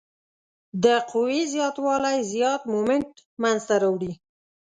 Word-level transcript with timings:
د 0.83 0.85
قوې 1.09 1.41
زیات 1.53 1.75
والی 1.85 2.17
زیات 2.33 2.61
مومنټ 2.71 3.07
منځته 3.41 3.75
راوړي. 3.83 4.11